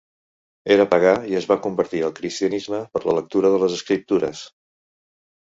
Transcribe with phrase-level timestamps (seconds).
[0.75, 4.43] Era pagà i es va convertir al cristianisme per la lectura de les Escriptures.